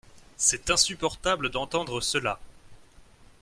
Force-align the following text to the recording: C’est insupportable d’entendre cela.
C’est 0.37 0.71
insupportable 0.71 1.51
d’entendre 1.51 2.01
cela. 2.01 2.39